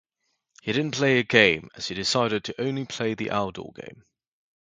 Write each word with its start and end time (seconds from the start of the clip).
He 0.63 0.73
didn't 0.73 0.95
play 0.95 1.19
a 1.19 1.23
game 1.23 1.69
as 1.75 1.87
he 1.89 1.93
decided 1.93 2.43
to 2.45 2.59
only 2.59 2.85
play 2.85 3.13
the 3.13 3.29
outdoor 3.29 3.71
game. 3.73 4.03